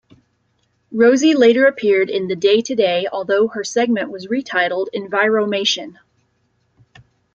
[0.91, 5.99] Rosy later appeared in "The Day Today", although her segment was re-titled "Enviromation.